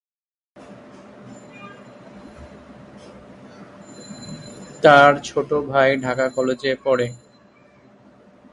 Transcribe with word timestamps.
তার 4.83 5.11
ছোট 5.23 5.49
ভাই 5.69 5.89
ঢাকা 5.97 6.25
কলেজে 6.29 6.71
পড়ে। 6.83 7.07